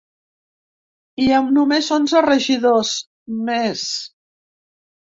I 1.25 1.27
amb 1.41 1.53
només 1.59 1.91
onze 1.99 2.25
regidors, 2.29 2.97
més. 3.53 3.87